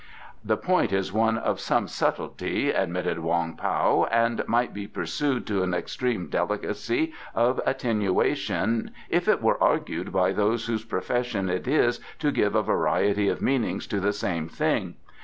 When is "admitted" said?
2.71-3.19